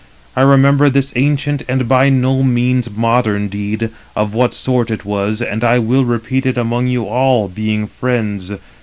I 0.35 0.41
remember 0.41 0.89
this 0.89 1.13
ancient 1.15 1.61
and 1.69 1.87
by 1.87 2.09
no 2.09 2.41
means 2.41 2.89
modern 2.89 3.49
deed, 3.49 3.91
of 4.15 4.33
what 4.33 4.55
sort 4.55 4.89
it 4.89 5.05
was; 5.05 5.43
and 5.43 5.63
I 5.63 5.77
will 5.77 6.05
repeat 6.05 6.47
it 6.47 6.57
among 6.57 6.87
you 6.87 7.03
all, 7.05 7.47
being 7.47 7.85
friends. 7.85 8.51